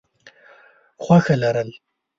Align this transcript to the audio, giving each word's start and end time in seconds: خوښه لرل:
خوښه 1.03 1.35
لرل: 1.41 1.69